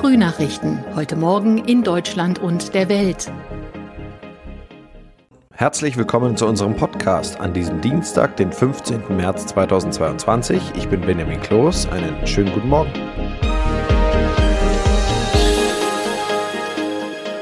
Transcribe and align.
Frühnachrichten. 0.00 0.82
Heute 0.94 1.14
Morgen 1.14 1.58
in 1.58 1.82
Deutschland 1.82 2.38
und 2.38 2.72
der 2.72 2.88
Welt. 2.88 3.30
Herzlich 5.52 5.98
willkommen 5.98 6.38
zu 6.38 6.46
unserem 6.46 6.74
Podcast 6.74 7.38
an 7.38 7.52
diesem 7.52 7.82
Dienstag, 7.82 8.34
den 8.38 8.50
15. 8.50 9.14
März 9.14 9.48
2022. 9.48 10.72
Ich 10.74 10.88
bin 10.88 11.02
Benjamin 11.02 11.38
Kloß. 11.42 11.88
Einen 11.90 12.26
schönen 12.26 12.50
guten 12.54 12.70
Morgen. 12.70 12.90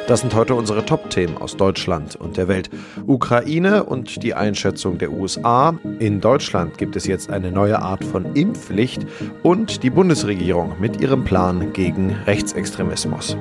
Das 0.08 0.20
sind 0.20 0.34
heute 0.34 0.54
unsere 0.54 0.86
Top-Themen 0.86 1.36
aus 1.36 1.58
Deutschland 1.58 2.16
und 2.16 2.38
der 2.38 2.48
Welt. 2.48 2.70
Ukraine 3.06 3.84
und 3.84 4.22
die 4.22 4.32
Einschätzung 4.32 4.96
der 4.96 5.12
USA. 5.12 5.78
In 5.98 6.22
Deutschland 6.22 6.78
gibt 6.78 6.96
es 6.96 7.06
jetzt 7.06 7.28
eine 7.28 7.52
neue 7.52 7.78
Art 7.82 8.02
von 8.02 8.34
Impfpflicht 8.34 9.06
und 9.42 9.82
die 9.82 9.90
Bundesregierung 9.90 10.80
mit 10.80 10.98
ihrem 11.02 11.24
Plan 11.24 11.74
gegen 11.74 12.16
Rechtsextremismus. 12.26 13.36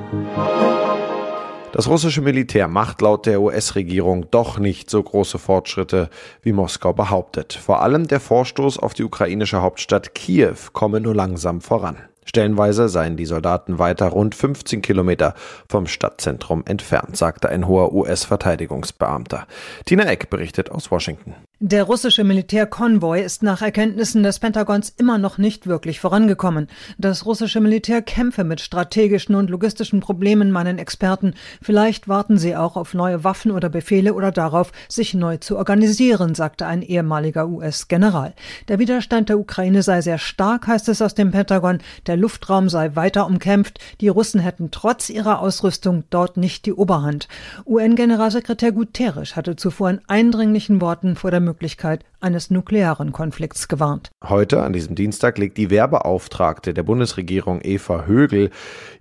Das 1.72 1.88
russische 1.88 2.20
Militär 2.20 2.68
macht 2.68 3.00
laut 3.00 3.24
der 3.24 3.40
US-Regierung 3.40 4.26
doch 4.30 4.58
nicht 4.58 4.90
so 4.90 5.02
große 5.02 5.38
Fortschritte, 5.38 6.10
wie 6.42 6.52
Moskau 6.52 6.92
behauptet. 6.92 7.54
Vor 7.54 7.80
allem 7.80 8.08
der 8.08 8.20
Vorstoß 8.20 8.78
auf 8.78 8.92
die 8.92 9.04
ukrainische 9.04 9.62
Hauptstadt 9.62 10.14
Kiew 10.14 10.56
komme 10.74 11.00
nur 11.00 11.14
langsam 11.14 11.62
voran. 11.62 11.96
Stellenweise 12.28 12.90
seien 12.90 13.16
die 13.16 13.24
Soldaten 13.24 13.78
weiter 13.78 14.08
rund 14.08 14.34
15 14.34 14.82
Kilometer 14.82 15.34
vom 15.66 15.86
Stadtzentrum 15.86 16.62
entfernt, 16.66 17.16
sagte 17.16 17.48
ein 17.48 17.66
hoher 17.66 17.94
US-Verteidigungsbeamter. 17.94 19.46
Tina 19.86 20.04
Eck 20.04 20.28
berichtet 20.28 20.70
aus 20.70 20.90
Washington. 20.90 21.34
Der 21.60 21.82
russische 21.82 22.22
Militärkonvoi 22.22 23.20
ist 23.20 23.42
nach 23.42 23.62
Erkenntnissen 23.62 24.22
des 24.22 24.38
Pentagons 24.38 24.94
immer 24.96 25.18
noch 25.18 25.38
nicht 25.38 25.66
wirklich 25.66 25.98
vorangekommen. 25.98 26.68
Das 26.98 27.26
russische 27.26 27.60
Militär 27.60 28.00
kämpfe 28.00 28.44
mit 28.44 28.60
strategischen 28.60 29.34
und 29.34 29.50
logistischen 29.50 29.98
Problemen, 29.98 30.52
meinen 30.52 30.78
Experten. 30.78 31.34
Vielleicht 31.60 32.06
warten 32.06 32.38
sie 32.38 32.54
auch 32.54 32.76
auf 32.76 32.94
neue 32.94 33.24
Waffen 33.24 33.50
oder 33.50 33.70
Befehle 33.70 34.14
oder 34.14 34.30
darauf, 34.30 34.70
sich 34.88 35.14
neu 35.14 35.38
zu 35.38 35.56
organisieren, 35.56 36.36
sagte 36.36 36.64
ein 36.64 36.80
ehemaliger 36.80 37.48
US-General. 37.48 38.34
Der 38.68 38.78
Widerstand 38.78 39.28
der 39.28 39.40
Ukraine 39.40 39.82
sei 39.82 40.00
sehr 40.00 40.18
stark, 40.18 40.68
heißt 40.68 40.88
es 40.88 41.02
aus 41.02 41.16
dem 41.16 41.32
Pentagon. 41.32 41.78
Der 42.06 42.16
Luftraum 42.16 42.68
sei 42.68 42.94
weiter 42.94 43.26
umkämpft. 43.26 43.80
Die 44.00 44.06
Russen 44.06 44.38
hätten 44.38 44.70
trotz 44.70 45.10
ihrer 45.10 45.40
Ausrüstung 45.40 46.04
dort 46.10 46.36
nicht 46.36 46.66
die 46.66 46.72
Oberhand. 46.72 47.26
UN-Generalsekretär 47.66 48.70
Guterres 48.70 49.34
hatte 49.34 49.56
zuvor 49.56 49.90
in 49.90 50.00
eindringlichen 50.06 50.80
Worten 50.80 51.16
vor 51.16 51.32
der 51.32 51.47
Möglichkeit 51.48 52.04
eines 52.20 52.50
nuklearen 52.50 53.12
Konflikts 53.12 53.68
gewarnt. 53.68 54.10
Heute, 54.22 54.62
an 54.62 54.72
diesem 54.72 54.94
Dienstag, 54.94 55.38
legt 55.38 55.56
die 55.56 55.70
Wehrbeauftragte 55.70 56.74
der 56.74 56.82
Bundesregierung 56.82 57.60
Eva 57.62 58.04
Högel 58.04 58.50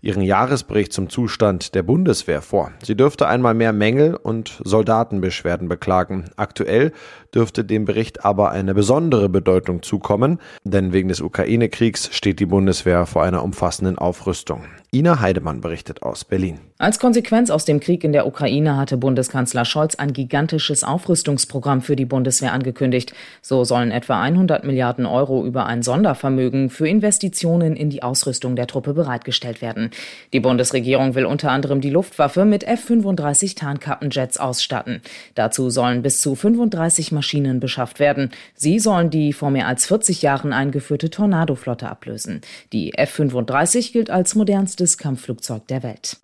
ihren 0.01 0.21
Jahresbericht 0.21 0.93
zum 0.93 1.09
Zustand 1.09 1.75
der 1.75 1.83
Bundeswehr 1.83 2.41
vor. 2.41 2.71
Sie 2.83 2.95
dürfte 2.95 3.27
einmal 3.27 3.53
mehr 3.53 3.73
Mängel 3.73 4.15
und 4.15 4.61
Soldatenbeschwerden 4.63 5.67
beklagen. 5.67 6.25
Aktuell 6.37 6.93
dürfte 7.35 7.65
dem 7.65 7.85
Bericht 7.85 8.23
aber 8.23 8.51
eine 8.51 8.73
besondere 8.73 9.27
Bedeutung 9.27 9.83
zukommen, 9.83 10.39
denn 10.63 10.93
wegen 10.93 11.09
des 11.09 11.19
Ukraine-Kriegs 11.19 12.09
steht 12.15 12.39
die 12.39 12.45
Bundeswehr 12.45 13.05
vor 13.05 13.23
einer 13.23 13.43
umfassenden 13.43 13.97
Aufrüstung. 13.97 14.63
Ina 14.93 15.19
Heidemann 15.19 15.59
berichtet 15.59 16.01
aus 16.01 16.23
Berlin. 16.23 16.59
Als 16.79 16.99
Konsequenz 16.99 17.49
aus 17.49 17.65
dem 17.65 17.79
Krieg 17.81 18.03
in 18.05 18.13
der 18.13 18.25
Ukraine 18.25 18.77
hatte 18.77 18.97
Bundeskanzler 18.97 19.65
Scholz 19.65 19.95
ein 19.95 20.13
gigantisches 20.13 20.83
Aufrüstungsprogramm 20.83 21.81
für 21.81 21.97
die 21.97 22.05
Bundeswehr 22.05 22.53
angekündigt. 22.53 23.13
So 23.41 23.65
sollen 23.65 23.91
etwa 23.91 24.21
100 24.21 24.63
Milliarden 24.63 25.05
Euro 25.05 25.43
über 25.43 25.65
ein 25.65 25.83
Sondervermögen 25.83 26.69
für 26.69 26.87
Investitionen 26.87 27.75
in 27.75 27.89
die 27.89 28.01
Ausrüstung 28.03 28.55
der 28.55 28.67
Truppe 28.67 28.93
bereitgestellt 28.93 29.61
werden. 29.61 29.89
Die 30.33 30.39
Bundesregierung 30.39 31.15
will 31.15 31.25
unter 31.25 31.51
anderem 31.51 31.81
die 31.81 31.89
Luftwaffe 31.89 32.45
mit 32.45 32.63
F-35 32.63 33.57
Tarnkappenjets 33.57 34.37
ausstatten. 34.37 35.01
Dazu 35.35 35.69
sollen 35.69 36.03
bis 36.03 36.21
zu 36.21 36.35
35 36.35 37.11
Maschinen 37.11 37.59
beschafft 37.59 37.99
werden. 37.99 38.29
Sie 38.53 38.79
sollen 38.79 39.09
die 39.09 39.33
vor 39.33 39.49
mehr 39.49 39.67
als 39.67 39.87
40 39.87 40.21
Jahren 40.21 40.53
eingeführte 40.53 41.09
Tornado-Flotte 41.09 41.89
ablösen. 41.89 42.41
Die 42.71 42.93
F-35 42.93 43.91
gilt 43.91 44.11
als 44.11 44.35
modernstes 44.77 44.97
Kampfflugzeug 44.97 45.67
der 45.67 45.83
Welt. 45.83 46.17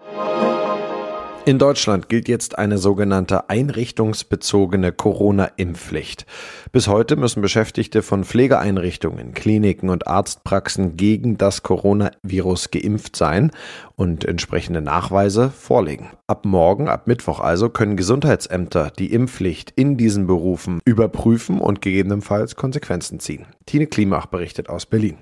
In 1.45 1.59
Deutschland 1.59 2.07
gilt 2.07 2.29
jetzt 2.29 2.57
eine 2.57 2.77
sogenannte 2.77 3.49
einrichtungsbezogene 3.49 4.93
Corona-Impfpflicht. 4.93 6.25
Bis 6.71 6.87
heute 6.87 7.17
müssen 7.17 7.41
Beschäftigte 7.41 8.01
von 8.01 8.23
Pflegeeinrichtungen, 8.23 9.33
Kliniken 9.33 9.89
und 9.89 10.07
Arztpraxen 10.07 10.95
gegen 10.95 11.37
das 11.37 11.61
Coronavirus 11.61 12.71
geimpft 12.71 13.17
sein 13.17 13.51
und 13.97 14.23
entsprechende 14.23 14.79
Nachweise 14.79 15.49
vorlegen. 15.49 16.11
Ab 16.27 16.45
morgen, 16.45 16.87
ab 16.87 17.07
Mittwoch 17.07 17.41
also, 17.41 17.67
können 17.67 17.97
Gesundheitsämter 17.97 18.91
die 18.97 19.11
Impfpflicht 19.11 19.73
in 19.75 19.97
diesen 19.97 20.27
Berufen 20.27 20.79
überprüfen 20.85 21.59
und 21.59 21.81
gegebenenfalls 21.81 22.55
Konsequenzen 22.55 23.19
ziehen. 23.19 23.47
Tine 23.65 23.87
Klimach 23.87 24.27
berichtet 24.27 24.69
aus 24.69 24.85
Berlin. 24.85 25.17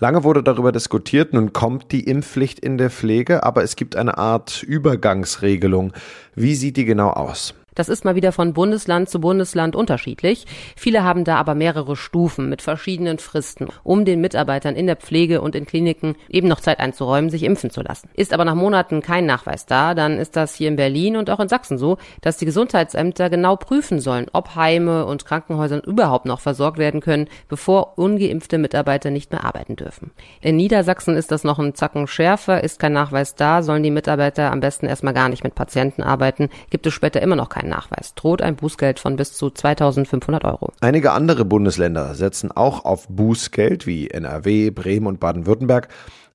Lange 0.00 0.22
wurde 0.22 0.44
darüber 0.44 0.70
diskutiert, 0.70 1.32
nun 1.32 1.52
kommt 1.52 1.90
die 1.90 2.04
Impfpflicht 2.04 2.60
in 2.60 2.78
der 2.78 2.90
Pflege, 2.90 3.42
aber 3.42 3.64
es 3.64 3.74
gibt 3.74 3.96
eine 3.96 4.16
Art 4.16 4.62
Übergangsregelung. 4.62 5.92
Wie 6.36 6.54
sieht 6.54 6.76
die 6.76 6.84
genau 6.84 7.10
aus? 7.10 7.54
Das 7.78 7.88
ist 7.88 8.04
mal 8.04 8.16
wieder 8.16 8.32
von 8.32 8.54
Bundesland 8.54 9.08
zu 9.08 9.20
Bundesland 9.20 9.76
unterschiedlich. 9.76 10.46
Viele 10.74 11.04
haben 11.04 11.22
da 11.22 11.36
aber 11.36 11.54
mehrere 11.54 11.94
Stufen 11.94 12.48
mit 12.48 12.60
verschiedenen 12.60 13.20
Fristen, 13.20 13.68
um 13.84 14.04
den 14.04 14.20
Mitarbeitern 14.20 14.74
in 14.74 14.88
der 14.88 14.96
Pflege 14.96 15.40
und 15.40 15.54
in 15.54 15.64
Kliniken 15.64 16.16
eben 16.28 16.48
noch 16.48 16.58
Zeit 16.58 16.80
einzuräumen, 16.80 17.30
sich 17.30 17.44
impfen 17.44 17.70
zu 17.70 17.80
lassen. 17.80 18.10
Ist 18.14 18.34
aber 18.34 18.44
nach 18.44 18.56
Monaten 18.56 19.00
kein 19.00 19.26
Nachweis 19.26 19.64
da, 19.64 19.94
dann 19.94 20.18
ist 20.18 20.34
das 20.34 20.56
hier 20.56 20.66
in 20.66 20.74
Berlin 20.74 21.16
und 21.16 21.30
auch 21.30 21.38
in 21.38 21.48
Sachsen 21.48 21.78
so, 21.78 21.98
dass 22.20 22.36
die 22.36 22.46
Gesundheitsämter 22.46 23.30
genau 23.30 23.54
prüfen 23.54 24.00
sollen, 24.00 24.26
ob 24.32 24.56
Heime 24.56 25.06
und 25.06 25.24
Krankenhäuser 25.24 25.86
überhaupt 25.86 26.26
noch 26.26 26.40
versorgt 26.40 26.78
werden 26.78 27.00
können, 27.00 27.28
bevor 27.46 27.96
ungeimpfte 27.96 28.58
Mitarbeiter 28.58 29.12
nicht 29.12 29.30
mehr 29.30 29.44
arbeiten 29.44 29.76
dürfen. 29.76 30.10
In 30.40 30.56
Niedersachsen 30.56 31.14
ist 31.14 31.30
das 31.30 31.44
noch 31.44 31.60
ein 31.60 31.76
Zacken 31.76 32.08
schärfer, 32.08 32.64
ist 32.64 32.80
kein 32.80 32.92
Nachweis 32.92 33.36
da, 33.36 33.62
sollen 33.62 33.84
die 33.84 33.92
Mitarbeiter 33.92 34.50
am 34.50 34.58
besten 34.58 34.86
erstmal 34.86 35.14
gar 35.14 35.28
nicht 35.28 35.44
mit 35.44 35.54
Patienten 35.54 36.02
arbeiten, 36.02 36.48
gibt 36.70 36.84
es 36.84 36.92
später 36.92 37.22
immer 37.22 37.36
noch 37.36 37.50
keinen 37.50 37.67
Nachweis, 37.68 38.14
droht 38.14 38.42
ein 38.42 38.56
Bußgeld 38.56 38.98
von 38.98 39.16
bis 39.16 39.34
zu 39.34 39.50
2500 39.50 40.44
Euro. 40.44 40.72
Einige 40.80 41.12
andere 41.12 41.44
Bundesländer 41.44 42.14
setzen 42.14 42.50
auch 42.52 42.84
auf 42.84 43.08
Bußgeld 43.08 43.86
wie 43.86 44.08
NRW, 44.10 44.70
Bremen 44.70 45.06
und 45.06 45.20
Baden-Württemberg. 45.20 45.88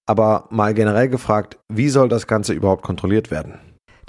Aber 0.06 0.48
mal 0.50 0.74
generell 0.74 1.08
gefragt, 1.10 1.58
wie 1.70 1.90
soll 1.90 2.10
das 2.10 2.28
Ganze 2.28 2.54
überhaupt 2.54 2.84
kontrolliert 2.84 3.32
werden? 3.32 3.60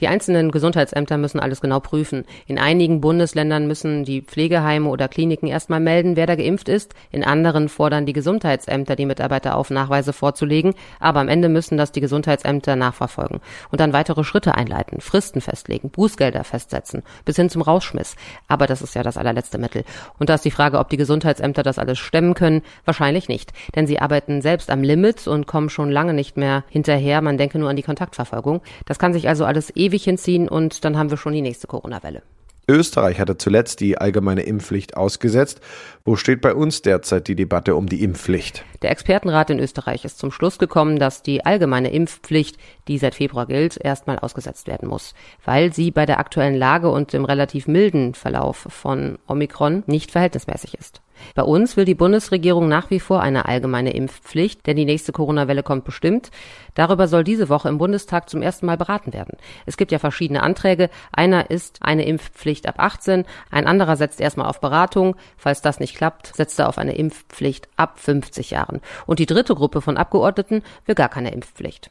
Die 0.05 0.09
einzelnen 0.09 0.51
Gesundheitsämter 0.51 1.17
müssen 1.17 1.41
alles 1.41 1.63
genau 1.63 1.81
prüfen. 1.81 2.27
In 2.47 2.59
einigen 2.59 3.01
Bundesländern 3.01 3.67
müssen 3.67 4.05
die 4.05 4.21
Pflegeheime 4.21 4.87
oder 4.91 5.09
Kliniken 5.09 5.47
erstmal 5.47 5.81
melden, 5.81 6.15
wer 6.15 6.27
da 6.27 6.35
geimpft 6.35 6.69
ist. 6.69 6.95
In 7.11 7.25
anderen 7.25 7.71
fordern 7.71 8.05
die 8.05 8.13
Gesundheitsämter, 8.13 8.97
die 8.97 9.07
Mitarbeiter 9.07 9.57
auf 9.57 9.71
Nachweise 9.71 10.13
vorzulegen. 10.13 10.75
Aber 11.01 11.21
am 11.21 11.29
Ende 11.29 11.49
müssen 11.49 11.79
das 11.79 11.91
die 11.91 12.03
Gesundheitsämter 12.03 12.77
nachverfolgen 12.77 13.41
und 13.71 13.81
dann 13.81 13.95
weitere 13.95 14.25
Schritte 14.25 14.55
einleiten, 14.55 15.01
Fristen 15.01 15.41
festlegen, 15.41 15.89
Bußgelder 15.89 16.45
festsetzen, 16.45 17.03
bis 17.25 17.37
hin 17.37 17.49
zum 17.49 17.63
Rausschmiss. 17.63 18.17
Aber 18.47 18.67
das 18.67 18.83
ist 18.83 18.95
ja 18.95 19.03
das 19.03 19.17
allerletzte 19.17 19.57
Mittel. 19.57 19.85
Und 20.19 20.29
da 20.29 20.35
ist 20.35 20.45
die 20.45 20.51
Frage, 20.51 20.81
ob 20.81 20.91
die 20.91 20.99
Gesundheitsämter 20.99 21.63
das 21.63 21.79
alles 21.79 21.99
stemmen 21.99 22.35
können. 22.35 22.61
Wahrscheinlich 22.85 23.29
nicht. 23.29 23.55
Denn 23.75 23.87
sie 23.87 24.01
arbeiten 24.01 24.43
selbst 24.43 24.69
am 24.69 24.83
Limit 24.83 25.27
und 25.27 25.47
kommen 25.47 25.71
schon 25.71 25.91
lange 25.91 26.13
nicht 26.13 26.37
mehr 26.37 26.63
hinterher. 26.69 27.23
Man 27.23 27.39
denke 27.39 27.59
nur 27.59 27.71
an 27.71 27.77
die 27.77 27.83
Kontaktverfolgung. 27.83 28.61
Das 28.85 28.99
kann 28.99 29.15
sich 29.15 29.29
also 29.29 29.47
alles 29.47 29.75
ewig 29.75 29.94
hinziehen 30.03 30.49
und 30.49 30.85
dann 30.85 30.99
haben 30.99 31.11
wir 31.11 31.17
schon 31.17 31.35
die 31.35 31.43
nächste 31.43 31.69
Corona-Welle. 31.69 32.23
Österreich 32.67 33.21
hatte 33.21 33.37
zuletzt 33.37 33.81
die 33.81 33.99
allgemeine 33.99 34.43
Impfpflicht 34.43 34.97
ausgesetzt. 34.97 35.61
Wo 36.05 36.17
steht 36.17 36.41
bei 36.41 36.55
uns 36.55 36.81
derzeit 36.81 37.29
die 37.29 37.37
Debatte 37.37 37.77
um 37.77 37.89
die 37.89 38.03
Impfpflicht? 38.03 38.65
Der 38.81 38.91
Expertenrat 38.91 39.51
in 39.51 39.59
Österreich 39.59 40.05
ist 40.05 40.19
zum 40.19 40.31
Schluss 40.31 40.59
gekommen, 40.59 40.99
dass 40.99 41.23
die 41.23 41.45
allgemeine 41.45 41.93
Impfpflicht, 41.93 42.57
die 42.89 42.97
seit 42.97 43.15
Februar 43.15 43.47
gilt, 43.47 43.77
erstmal 43.77 44.19
ausgesetzt 44.19 44.67
werden 44.67 44.89
muss, 44.89 45.15
weil 45.45 45.75
sie 45.75 45.91
bei 45.91 46.07
der 46.07 46.19
aktuellen 46.19 46.55
Lage 46.55 46.91
und 46.91 47.13
dem 47.13 47.27
relativ 47.27 47.67
milden 47.67 48.15
Verlauf 48.15 48.67
von 48.71 49.19
Omikron 49.27 49.83
nicht 49.87 50.11
verhältnismäßig 50.11 50.75
ist. 50.75 51.03
Bei 51.35 51.43
uns 51.43 51.77
will 51.77 51.85
die 51.85 51.95
Bundesregierung 51.95 52.69
nach 52.69 52.91
wie 52.91 53.01
vor 53.01 53.21
eine 53.21 53.47
allgemeine 53.47 53.95
Impfpflicht, 53.95 54.67
denn 54.67 54.77
die 54.77 54.85
nächste 54.85 55.13
Corona-Welle 55.13 55.63
kommt 55.63 55.85
bestimmt. 55.85 56.31
Darüber 56.75 57.09
soll 57.09 57.25
diese 57.25 57.49
Woche 57.49 57.69
im 57.69 57.79
Bundestag 57.79 58.29
zum 58.29 58.43
ersten 58.43 58.67
Mal 58.67 58.77
beraten 58.77 59.13
werden. 59.13 59.37
Es 59.67 59.77
gibt 59.77 59.93
ja 59.93 59.99
verschiedene 59.99 60.43
Anträge. 60.43 60.91
Einer 61.13 61.51
ist 61.51 61.79
eine 61.83 62.05
Impfpflicht 62.07 62.67
ab 62.67 62.77
18, 62.79 63.25
ein 63.51 63.67
anderer 63.67 63.97
setzt 63.97 64.21
erstmal 64.21 64.49
auf 64.49 64.61
Beratung. 64.61 65.17
Falls 65.37 65.63
das 65.63 65.81
nicht 65.81 65.97
klappt, 65.97 66.35
setzt 66.35 66.59
er 66.59 66.69
auf 66.69 66.79
eine 66.79 66.95
Impfpflicht 66.95 67.69
ab 67.77 67.99
50 67.99 68.51
Jahren. 68.51 68.81
Und 69.07 69.19
die 69.19 69.27
dritte 69.27 69.55
Gruppe 69.55 69.81
von 69.81 69.97
Abgeordneten 69.97 70.63
will 70.87 70.95
gar 70.95 71.09
keine 71.09 71.33
Impfpflicht. 71.33 71.91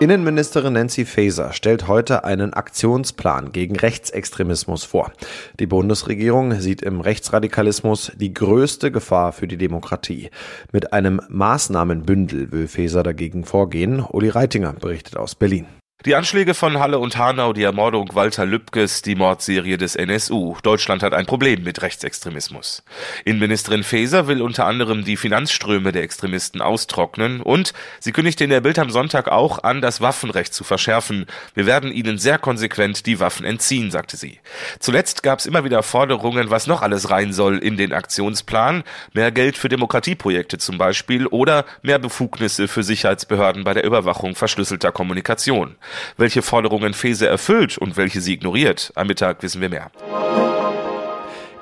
Innenministerin 0.00 0.72
Nancy 0.72 1.04
Faeser 1.04 1.52
stellt 1.52 1.86
heute 1.86 2.24
einen 2.24 2.54
Aktionsplan 2.54 3.52
gegen 3.52 3.76
Rechtsextremismus 3.76 4.84
vor. 4.84 5.12
Die 5.58 5.66
Bundesregierung 5.66 6.58
sieht 6.58 6.80
im 6.80 7.02
Rechtsradikalismus 7.02 8.10
die 8.16 8.32
größte 8.32 8.90
Gefahr 8.90 9.34
für 9.34 9.46
die 9.46 9.58
Demokratie. 9.58 10.30
Mit 10.72 10.94
einem 10.94 11.20
Maßnahmenbündel 11.28 12.50
will 12.50 12.66
Faeser 12.66 13.02
dagegen 13.02 13.44
vorgehen. 13.44 14.00
Uli 14.00 14.30
Reitinger 14.30 14.72
berichtet 14.72 15.18
aus 15.18 15.34
Berlin. 15.34 15.66
Die 16.06 16.14
Anschläge 16.14 16.54
von 16.54 16.78
Halle 16.78 16.98
und 16.98 17.18
Hanau, 17.18 17.52
die 17.52 17.62
Ermordung 17.62 18.14
Walter 18.14 18.46
Lübkes, 18.46 19.02
die 19.02 19.14
Mordserie 19.14 19.76
des 19.76 19.96
NSU. 19.96 20.56
Deutschland 20.62 21.02
hat 21.02 21.12
ein 21.12 21.26
Problem 21.26 21.62
mit 21.62 21.82
Rechtsextremismus. 21.82 22.82
Innenministerin 23.26 23.82
Faeser 23.82 24.26
will 24.26 24.40
unter 24.40 24.64
anderem 24.64 25.04
die 25.04 25.18
Finanzströme 25.18 25.92
der 25.92 26.02
Extremisten 26.02 26.62
austrocknen 26.62 27.42
und 27.42 27.74
sie 27.98 28.12
kündigte 28.12 28.44
in 28.44 28.48
der 28.48 28.62
Bild 28.62 28.78
am 28.78 28.88
Sonntag 28.88 29.28
auch 29.28 29.62
an, 29.62 29.82
das 29.82 30.00
Waffenrecht 30.00 30.54
zu 30.54 30.64
verschärfen. 30.64 31.26
Wir 31.52 31.66
werden 31.66 31.92
ihnen 31.92 32.16
sehr 32.16 32.38
konsequent 32.38 33.04
die 33.04 33.20
Waffen 33.20 33.44
entziehen, 33.44 33.90
sagte 33.90 34.16
sie. 34.16 34.40
Zuletzt 34.78 35.22
gab 35.22 35.40
es 35.40 35.44
immer 35.44 35.64
wieder 35.64 35.82
Forderungen, 35.82 36.48
was 36.48 36.66
noch 36.66 36.80
alles 36.80 37.10
rein 37.10 37.34
soll 37.34 37.58
in 37.58 37.76
den 37.76 37.92
Aktionsplan. 37.92 38.84
Mehr 39.12 39.32
Geld 39.32 39.58
für 39.58 39.68
Demokratieprojekte 39.68 40.56
zum 40.56 40.78
Beispiel 40.78 41.26
oder 41.26 41.66
mehr 41.82 41.98
Befugnisse 41.98 42.68
für 42.68 42.84
Sicherheitsbehörden 42.84 43.64
bei 43.64 43.74
der 43.74 43.84
Überwachung 43.84 44.34
verschlüsselter 44.34 44.92
Kommunikation. 44.92 45.76
Welche 46.16 46.42
Forderungen 46.42 46.94
Fese 46.94 47.26
erfüllt 47.26 47.78
und 47.78 47.96
welche 47.96 48.20
sie 48.20 48.34
ignoriert, 48.34 48.92
am 48.94 49.06
Mittag 49.06 49.42
wissen 49.42 49.60
wir 49.60 49.68
mehr. 49.68 49.90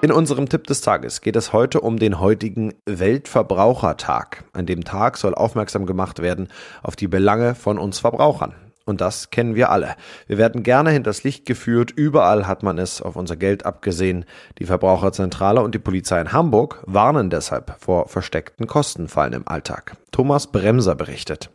In 0.01 0.13
unserem 0.13 0.49
Tipp 0.49 0.69
des 0.69 0.81
Tages 0.81 1.23
geht 1.23 1.35
es 1.35 1.53
heute 1.53 1.81
um 1.81 1.99
den 1.99 2.21
heutigen 2.21 2.73
Weltverbrauchertag. 2.87 4.45
An 4.53 4.65
dem 4.65 4.85
Tag 4.85 5.17
soll 5.17 5.35
aufmerksam 5.35 5.87
gemacht 5.87 6.23
werden 6.23 6.49
auf 6.85 6.95
die 6.95 7.09
Belange 7.09 7.57
von 7.57 7.79
uns 7.79 7.99
Verbrauchern. 7.99 8.55
Und 8.89 9.03
das 9.03 9.31
kennen 9.31 9.55
wir 9.55 9.71
alle. 9.71 9.97
Wir 10.29 10.39
werden 10.39 10.63
gerne 10.63 10.91
hinters 10.91 11.25
Licht 11.25 11.45
geführt. 11.45 11.91
Überall 11.91 12.47
hat 12.47 12.63
man 12.63 12.79
es 12.79 13.03
auf 13.03 13.17
unser 13.17 13.37
Geld 13.37 13.67
abgesehen. 13.67 14.25
Die 14.59 14.65
Verbraucherzentrale 14.65 15.61
und 15.61 15.75
die 15.75 15.79
Polizei 15.79 16.21
in 16.21 16.33
Hamburg 16.33 16.83
warnen 16.87 17.29
deshalb 17.29 17.77
vor 17.81 18.09
versteckten 18.09 18.67
Kostenfallen 18.67 19.35
im 19.35 19.49
Alltag. 19.49 19.97
Thomas 20.11 20.47
Bremser 20.47 20.95
berichtet. 20.95 21.51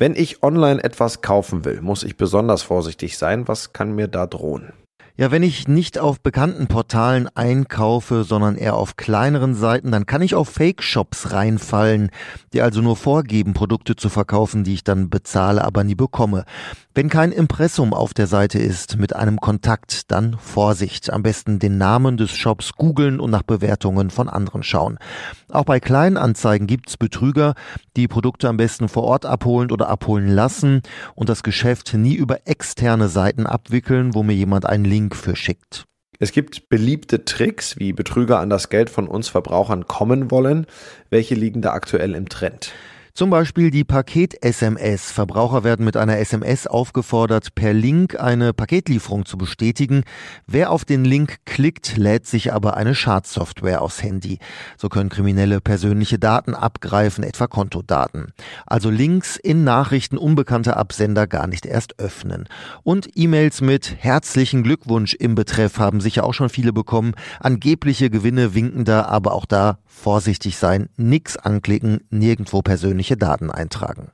Wenn 0.00 0.16
ich 0.16 0.42
online 0.42 0.82
etwas 0.82 1.20
kaufen 1.20 1.66
will, 1.66 1.82
muss 1.82 2.04
ich 2.04 2.16
besonders 2.16 2.62
vorsichtig 2.62 3.18
sein. 3.18 3.46
Was 3.48 3.74
kann 3.74 3.94
mir 3.94 4.08
da 4.08 4.26
drohen? 4.26 4.72
Ja, 5.16 5.30
wenn 5.30 5.42
ich 5.42 5.68
nicht 5.68 5.98
auf 5.98 6.20
bekannten 6.20 6.66
Portalen 6.66 7.28
einkaufe, 7.34 8.24
sondern 8.24 8.56
eher 8.56 8.76
auf 8.76 8.96
kleineren 8.96 9.54
Seiten, 9.54 9.90
dann 9.90 10.06
kann 10.06 10.22
ich 10.22 10.34
auf 10.34 10.48
Fake-Shops 10.48 11.32
reinfallen, 11.32 12.10
die 12.52 12.62
also 12.62 12.80
nur 12.80 12.96
vorgeben, 12.96 13.52
Produkte 13.52 13.96
zu 13.96 14.08
verkaufen, 14.08 14.64
die 14.64 14.74
ich 14.74 14.84
dann 14.84 15.10
bezahle, 15.10 15.64
aber 15.64 15.84
nie 15.84 15.94
bekomme. 15.94 16.44
Wenn 16.94 17.08
kein 17.08 17.32
Impressum 17.32 17.94
auf 17.94 18.14
der 18.14 18.26
Seite 18.26 18.58
ist 18.58 18.98
mit 18.98 19.14
einem 19.14 19.40
Kontakt, 19.40 20.10
dann 20.10 20.36
Vorsicht. 20.38 21.12
Am 21.12 21.22
besten 21.22 21.58
den 21.58 21.78
Namen 21.78 22.16
des 22.16 22.32
Shops 22.32 22.72
googeln 22.72 23.20
und 23.20 23.30
nach 23.30 23.42
Bewertungen 23.42 24.10
von 24.10 24.28
anderen 24.28 24.62
schauen. 24.62 24.98
Auch 25.50 25.64
bei 25.64 25.80
Kleinanzeigen 25.80 26.66
gibt's 26.66 26.96
Betrüger, 26.96 27.54
die 27.96 28.08
Produkte 28.08 28.48
am 28.48 28.56
besten 28.56 28.88
vor 28.88 29.04
Ort 29.04 29.24
abholen 29.24 29.70
oder 29.70 29.88
abholen 29.88 30.28
lassen 30.28 30.82
und 31.14 31.28
das 31.28 31.42
Geschäft 31.42 31.94
nie 31.94 32.14
über 32.14 32.46
externe 32.46 33.08
Seiten 33.08 33.46
abwickeln, 33.46 34.14
wo 34.14 34.22
mir 34.22 34.34
jemand 34.34 34.66
einen 34.66 34.84
Link 34.84 34.99
für 35.10 35.36
schickt. 35.36 35.86
Es 36.18 36.32
gibt 36.32 36.68
beliebte 36.68 37.24
Tricks, 37.24 37.78
wie 37.78 37.94
Betrüger 37.94 38.40
an 38.40 38.50
das 38.50 38.68
Geld 38.68 38.90
von 38.90 39.08
uns 39.08 39.30
Verbrauchern 39.30 39.86
kommen 39.86 40.30
wollen. 40.30 40.66
Welche 41.08 41.34
liegen 41.34 41.62
da 41.62 41.72
aktuell 41.72 42.14
im 42.14 42.28
Trend? 42.28 42.72
Zum 43.14 43.28
Beispiel 43.30 43.70
die 43.70 43.84
Paket-SMS. 43.84 45.10
Verbraucher 45.10 45.64
werden 45.64 45.84
mit 45.84 45.96
einer 45.96 46.18
SMS 46.18 46.66
aufgefordert, 46.66 47.54
per 47.54 47.72
Link 47.72 48.18
eine 48.18 48.52
Paketlieferung 48.52 49.26
zu 49.26 49.36
bestätigen. 49.36 50.04
Wer 50.46 50.70
auf 50.70 50.84
den 50.84 51.04
Link 51.04 51.38
klickt, 51.44 51.96
lädt 51.96 52.26
sich 52.26 52.52
aber 52.52 52.76
eine 52.76 52.94
Schadsoftware 52.94 53.82
aufs 53.82 54.02
Handy. 54.02 54.38
So 54.76 54.88
können 54.88 55.10
Kriminelle 55.10 55.60
persönliche 55.60 56.18
Daten 56.18 56.54
abgreifen, 56.54 57.24
etwa 57.24 57.46
Kontodaten. 57.46 58.32
Also 58.66 58.90
Links 58.90 59.36
in 59.36 59.64
Nachrichten 59.64 60.16
unbekannter 60.16 60.76
Absender 60.76 61.26
gar 61.26 61.46
nicht 61.46 61.66
erst 61.66 61.98
öffnen. 61.98 62.48
Und 62.82 63.08
E-Mails 63.14 63.60
mit 63.60 63.96
herzlichen 63.98 64.62
Glückwunsch 64.62 65.14
im 65.14 65.34
Betreff 65.34 65.78
haben 65.78 66.00
sicher 66.00 66.24
auch 66.24 66.34
schon 66.34 66.48
viele 66.48 66.72
bekommen. 66.72 67.14
Angebliche 67.40 68.08
Gewinne 68.08 68.54
winken 68.54 68.84
da, 68.84 69.04
aber 69.04 69.32
auch 69.32 69.46
da 69.46 69.78
vorsichtig 69.86 70.56
sein, 70.56 70.88
nix 70.96 71.36
anklicken, 71.36 72.00
nirgendwo 72.10 72.62
persönliche 73.00 73.16
Daten 73.16 73.50
eintragen. 73.50 74.10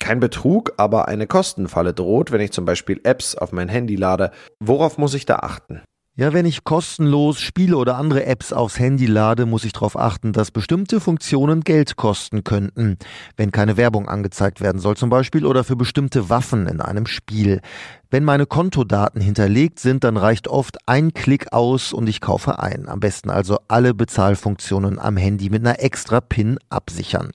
Kein 0.00 0.20
Betrug, 0.20 0.72
aber 0.76 1.08
eine 1.08 1.26
Kostenfalle 1.26 1.94
droht, 1.94 2.30
wenn 2.32 2.40
ich 2.40 2.52
zum 2.52 2.64
Beispiel 2.64 3.00
Apps 3.04 3.34
auf 3.34 3.52
mein 3.52 3.68
Handy 3.68 3.96
lade. 3.96 4.30
Worauf 4.60 4.98
muss 4.98 5.14
ich 5.14 5.24
da 5.24 5.36
achten? 5.36 5.80
Ja, 6.18 6.32
wenn 6.32 6.46
ich 6.46 6.64
kostenlos 6.64 7.40
Spiele 7.40 7.76
oder 7.76 7.96
andere 7.96 8.24
Apps 8.24 8.52
aufs 8.52 8.78
Handy 8.78 9.06
lade, 9.06 9.46
muss 9.46 9.64
ich 9.64 9.72
darauf 9.72 9.98
achten, 9.98 10.32
dass 10.32 10.50
bestimmte 10.50 10.98
Funktionen 10.98 11.60
Geld 11.60 11.96
kosten 11.96 12.42
könnten, 12.42 12.96
wenn 13.36 13.52
keine 13.52 13.76
Werbung 13.76 14.08
angezeigt 14.08 14.60
werden 14.60 14.80
soll 14.80 14.96
zum 14.96 15.10
Beispiel 15.10 15.44
oder 15.44 15.62
für 15.62 15.76
bestimmte 15.76 16.30
Waffen 16.30 16.66
in 16.66 16.80
einem 16.80 17.06
Spiel. 17.06 17.60
Wenn 18.08 18.22
meine 18.22 18.46
Kontodaten 18.46 19.20
hinterlegt 19.20 19.80
sind, 19.80 20.04
dann 20.04 20.16
reicht 20.16 20.46
oft 20.46 20.78
ein 20.86 21.12
Klick 21.12 21.52
aus 21.52 21.92
und 21.92 22.08
ich 22.08 22.20
kaufe 22.20 22.60
ein. 22.60 22.88
Am 22.88 23.00
besten 23.00 23.30
also 23.30 23.58
alle 23.66 23.94
Bezahlfunktionen 23.94 25.00
am 25.00 25.16
Handy 25.16 25.50
mit 25.50 25.66
einer 25.66 25.82
extra 25.82 26.20
PIN 26.20 26.58
absichern. 26.70 27.32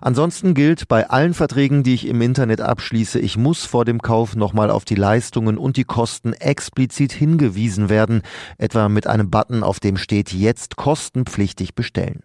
Ansonsten 0.00 0.54
gilt 0.54 0.88
bei 0.88 1.10
allen 1.10 1.34
Verträgen, 1.34 1.82
die 1.82 1.92
ich 1.92 2.06
im 2.06 2.22
Internet 2.22 2.62
abschließe, 2.62 3.18
ich 3.18 3.36
muss 3.36 3.66
vor 3.66 3.84
dem 3.84 4.00
Kauf 4.00 4.34
nochmal 4.34 4.70
auf 4.70 4.86
die 4.86 4.94
Leistungen 4.94 5.58
und 5.58 5.76
die 5.76 5.84
Kosten 5.84 6.32
explizit 6.32 7.12
hingewiesen 7.12 7.90
werden, 7.90 8.22
etwa 8.56 8.88
mit 8.88 9.06
einem 9.06 9.28
Button, 9.28 9.62
auf 9.62 9.78
dem 9.78 9.98
steht 9.98 10.32
jetzt 10.32 10.76
kostenpflichtig 10.76 11.74
bestellen. 11.74 12.22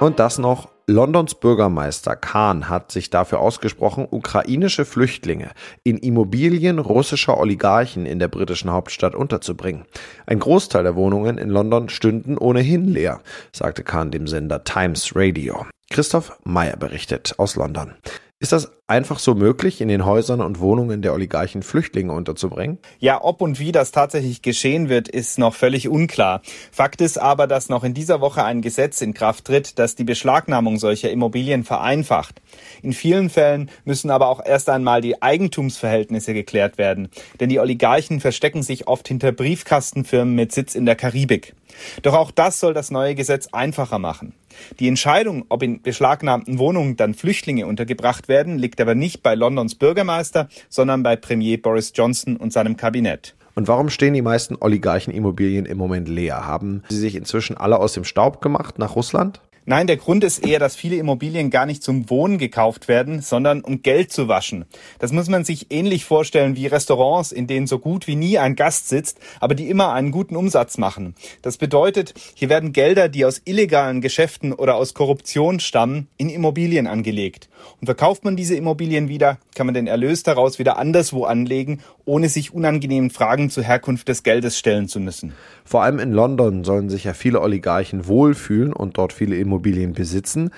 Und 0.00 0.18
das 0.18 0.38
noch 0.38 0.69
Londons 0.86 1.34
Bürgermeister 1.34 2.16
Kahn 2.16 2.68
hat 2.68 2.90
sich 2.92 3.10
dafür 3.10 3.40
ausgesprochen, 3.40 4.06
ukrainische 4.10 4.84
Flüchtlinge 4.84 5.50
in 5.84 5.98
Immobilien 5.98 6.78
russischer 6.78 7.38
Oligarchen 7.38 8.06
in 8.06 8.18
der 8.18 8.28
britischen 8.28 8.70
Hauptstadt 8.70 9.14
unterzubringen. 9.14 9.84
Ein 10.26 10.38
Großteil 10.38 10.82
der 10.82 10.96
Wohnungen 10.96 11.38
in 11.38 11.50
London 11.50 11.88
stünden 11.88 12.38
ohnehin 12.38 12.86
leer, 12.86 13.20
sagte 13.52 13.84
Kahn 13.84 14.10
dem 14.10 14.26
Sender 14.26 14.64
Times 14.64 15.12
Radio. 15.14 15.66
Christoph 15.92 16.38
Meyer 16.44 16.76
berichtet 16.76 17.34
aus 17.38 17.56
London. 17.56 17.94
Ist 18.38 18.52
das 18.52 18.70
einfach 18.86 19.18
so 19.18 19.34
möglich, 19.34 19.80
in 19.80 19.88
den 19.88 20.06
Häusern 20.06 20.40
und 20.40 20.60
Wohnungen 20.60 21.02
der 21.02 21.12
Oligarchen 21.12 21.64
Flüchtlinge 21.64 22.12
unterzubringen? 22.12 22.78
Ja, 23.00 23.22
ob 23.22 23.42
und 23.42 23.58
wie 23.58 23.72
das 23.72 23.90
tatsächlich 23.90 24.40
geschehen 24.40 24.88
wird, 24.88 25.08
ist 25.08 25.38
noch 25.38 25.54
völlig 25.54 25.88
unklar. 25.88 26.42
Fakt 26.70 27.00
ist 27.00 27.18
aber, 27.18 27.48
dass 27.48 27.68
noch 27.68 27.82
in 27.82 27.92
dieser 27.92 28.20
Woche 28.20 28.44
ein 28.44 28.62
Gesetz 28.62 29.02
in 29.02 29.14
Kraft 29.14 29.46
tritt, 29.46 29.80
das 29.80 29.96
die 29.96 30.04
Beschlagnahmung 30.04 30.78
solcher 30.78 31.10
Immobilien 31.10 31.64
vereinfacht. 31.64 32.40
In 32.82 32.92
vielen 32.92 33.28
Fällen 33.28 33.68
müssen 33.84 34.10
aber 34.10 34.28
auch 34.28 34.42
erst 34.42 34.70
einmal 34.70 35.00
die 35.00 35.20
Eigentumsverhältnisse 35.20 36.34
geklärt 36.34 36.78
werden, 36.78 37.10
denn 37.40 37.48
die 37.48 37.58
Oligarchen 37.58 38.20
verstecken 38.20 38.62
sich 38.62 38.86
oft 38.86 39.08
hinter 39.08 39.32
Briefkastenfirmen 39.32 40.36
mit 40.36 40.52
Sitz 40.52 40.76
in 40.76 40.86
der 40.86 40.96
Karibik. 40.96 41.54
Doch 42.02 42.14
auch 42.14 42.30
das 42.30 42.60
soll 42.60 42.74
das 42.74 42.90
neue 42.90 43.14
Gesetz 43.14 43.48
einfacher 43.52 43.98
machen. 43.98 44.34
Die 44.78 44.88
Entscheidung, 44.88 45.44
ob 45.48 45.62
in 45.62 45.82
beschlagnahmten 45.82 46.58
Wohnungen 46.58 46.96
dann 46.96 47.14
Flüchtlinge 47.14 47.66
untergebracht 47.66 48.28
werden, 48.28 48.58
liegt 48.58 48.80
aber 48.80 48.94
nicht 48.94 49.22
bei 49.22 49.34
Londons 49.34 49.74
Bürgermeister, 49.74 50.48
sondern 50.68 51.02
bei 51.02 51.16
Premier 51.16 51.60
Boris 51.60 51.92
Johnson 51.94 52.36
und 52.36 52.52
seinem 52.52 52.76
Kabinett. 52.76 53.34
Und 53.54 53.68
warum 53.68 53.90
stehen 53.90 54.14
die 54.14 54.22
meisten 54.22 54.56
Oligarchenimmobilien 54.58 55.66
im 55.66 55.76
Moment 55.76 56.08
leer? 56.08 56.46
Haben 56.46 56.82
sie 56.88 56.98
sich 56.98 57.16
inzwischen 57.16 57.56
alle 57.56 57.78
aus 57.78 57.92
dem 57.92 58.04
Staub 58.04 58.40
gemacht 58.40 58.78
nach 58.78 58.96
Russland? 58.96 59.40
Nein, 59.70 59.86
der 59.86 59.98
Grund 59.98 60.24
ist 60.24 60.44
eher, 60.44 60.58
dass 60.58 60.74
viele 60.74 60.96
Immobilien 60.96 61.48
gar 61.48 61.64
nicht 61.64 61.84
zum 61.84 62.10
Wohnen 62.10 62.38
gekauft 62.38 62.88
werden, 62.88 63.22
sondern 63.22 63.60
um 63.60 63.82
Geld 63.82 64.10
zu 64.10 64.26
waschen. 64.26 64.64
Das 64.98 65.12
muss 65.12 65.28
man 65.28 65.44
sich 65.44 65.68
ähnlich 65.70 66.04
vorstellen 66.04 66.56
wie 66.56 66.66
Restaurants, 66.66 67.30
in 67.30 67.46
denen 67.46 67.68
so 67.68 67.78
gut 67.78 68.08
wie 68.08 68.16
nie 68.16 68.36
ein 68.36 68.56
Gast 68.56 68.88
sitzt, 68.88 69.20
aber 69.38 69.54
die 69.54 69.70
immer 69.70 69.92
einen 69.92 70.10
guten 70.10 70.34
Umsatz 70.34 70.76
machen. 70.76 71.14
Das 71.42 71.56
bedeutet, 71.56 72.14
hier 72.34 72.48
werden 72.48 72.72
Gelder, 72.72 73.08
die 73.08 73.24
aus 73.24 73.42
illegalen 73.44 74.00
Geschäften 74.00 74.52
oder 74.52 74.74
aus 74.74 74.92
Korruption 74.92 75.60
stammen, 75.60 76.08
in 76.16 76.30
Immobilien 76.30 76.88
angelegt. 76.88 77.48
Und 77.80 77.86
verkauft 77.86 78.24
man 78.24 78.34
diese 78.34 78.56
Immobilien 78.56 79.08
wieder, 79.08 79.38
kann 79.54 79.66
man 79.66 79.74
den 79.74 79.86
Erlös 79.86 80.24
daraus 80.24 80.58
wieder 80.58 80.78
anderswo 80.78 81.26
anlegen, 81.26 81.78
ohne 82.10 82.28
sich 82.28 82.52
unangenehmen 82.52 83.10
Fragen 83.10 83.50
zur 83.50 83.62
Herkunft 83.62 84.08
des 84.08 84.24
Geldes 84.24 84.58
stellen 84.58 84.88
zu 84.88 84.98
müssen. 84.98 85.32
Vor 85.64 85.84
allem 85.84 86.00
in 86.00 86.12
London 86.12 86.64
sollen 86.64 86.90
sich 86.90 87.04
ja 87.04 87.14
viele 87.14 87.40
Oligarchen 87.40 88.08
wohlfühlen 88.08 88.72
und 88.72 88.98
dort 88.98 89.12
viele 89.12 89.36
Immobilien 89.36 89.92
besitzen. 89.92 90.50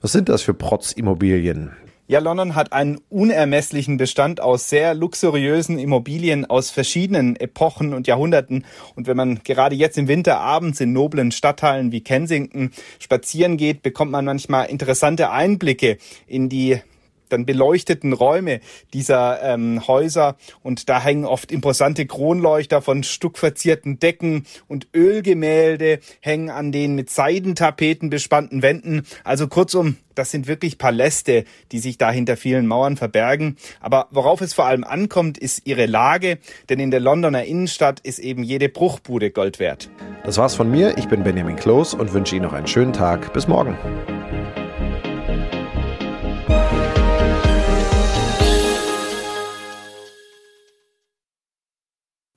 Was 0.00 0.10
sind 0.10 0.28
das 0.28 0.42
für 0.42 0.52
Protz-Immobilien? 0.52 1.70
Ja, 2.08 2.18
London 2.18 2.56
hat 2.56 2.72
einen 2.72 3.00
unermesslichen 3.08 3.98
Bestand 3.98 4.40
aus 4.40 4.68
sehr 4.68 4.94
luxuriösen 4.94 5.78
Immobilien 5.78 6.44
aus 6.44 6.70
verschiedenen 6.70 7.36
Epochen 7.36 7.94
und 7.94 8.08
Jahrhunderten. 8.08 8.64
Und 8.96 9.06
wenn 9.06 9.16
man 9.16 9.40
gerade 9.44 9.76
jetzt 9.76 9.98
im 9.98 10.08
Winter 10.08 10.40
abends 10.40 10.80
in 10.80 10.92
noblen 10.92 11.30
Stadtteilen 11.30 11.92
wie 11.92 12.00
Kensington 12.00 12.72
spazieren 12.98 13.56
geht, 13.56 13.82
bekommt 13.82 14.10
man 14.10 14.24
manchmal 14.24 14.66
interessante 14.66 15.30
Einblicke 15.30 15.98
in 16.26 16.48
die 16.48 16.80
dann 17.28 17.46
beleuchteten 17.46 18.12
Räume 18.12 18.60
dieser 18.92 19.42
ähm, 19.42 19.86
Häuser 19.86 20.36
und 20.62 20.88
da 20.88 21.02
hängen 21.02 21.24
oft 21.24 21.52
imposante 21.52 22.06
Kronleuchter 22.06 22.82
von 22.82 23.02
stuckverzierten 23.02 23.98
Decken 23.98 24.46
und 24.68 24.88
Ölgemälde 24.94 26.00
hängen 26.20 26.50
an 26.50 26.72
den 26.72 26.94
mit 26.94 27.10
Seidentapeten 27.10 28.10
bespannten 28.10 28.62
Wänden. 28.62 29.02
Also 29.24 29.48
kurzum, 29.48 29.96
das 30.16 30.30
sind 30.30 30.48
wirklich 30.48 30.78
Paläste, 30.78 31.44
die 31.72 31.78
sich 31.78 31.98
da 31.98 32.10
hinter 32.10 32.36
vielen 32.36 32.66
Mauern 32.66 32.96
verbergen. 32.96 33.56
Aber 33.80 34.08
worauf 34.10 34.40
es 34.40 34.54
vor 34.54 34.66
allem 34.66 34.82
ankommt, 34.82 35.38
ist 35.38 35.66
ihre 35.66 35.86
Lage, 35.86 36.38
denn 36.68 36.80
in 36.80 36.90
der 36.90 37.00
Londoner 37.00 37.44
Innenstadt 37.44 38.00
ist 38.00 38.18
eben 38.18 38.42
jede 38.42 38.68
Bruchbude 38.68 39.30
Gold 39.30 39.60
wert. 39.60 39.90
Das 40.24 40.38
war's 40.38 40.54
von 40.54 40.70
mir. 40.70 40.96
Ich 40.98 41.06
bin 41.06 41.22
Benjamin 41.22 41.56
Kloß 41.56 41.94
und 41.94 42.12
wünsche 42.12 42.34
Ihnen 42.34 42.46
noch 42.46 42.52
einen 42.52 42.66
schönen 42.66 42.92
Tag. 42.92 43.32
Bis 43.32 43.46
morgen. 43.46 43.76